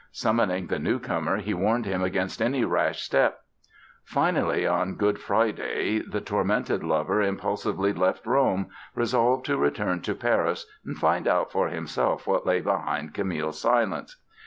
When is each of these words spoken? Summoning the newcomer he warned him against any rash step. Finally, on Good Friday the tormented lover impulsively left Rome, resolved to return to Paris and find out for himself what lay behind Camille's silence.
Summoning 0.11 0.65
the 0.65 0.79
newcomer 0.79 1.37
he 1.37 1.53
warned 1.53 1.85
him 1.85 2.01
against 2.01 2.41
any 2.41 2.65
rash 2.65 3.03
step. 3.03 3.41
Finally, 4.03 4.65
on 4.65 4.95
Good 4.95 5.19
Friday 5.19 5.99
the 5.99 6.19
tormented 6.21 6.83
lover 6.83 7.21
impulsively 7.21 7.93
left 7.93 8.25
Rome, 8.25 8.69
resolved 8.95 9.45
to 9.45 9.59
return 9.59 10.01
to 10.01 10.15
Paris 10.15 10.65
and 10.83 10.97
find 10.97 11.27
out 11.27 11.51
for 11.51 11.67
himself 11.67 12.25
what 12.25 12.47
lay 12.47 12.61
behind 12.61 13.13
Camille's 13.13 13.61
silence. 13.61 14.17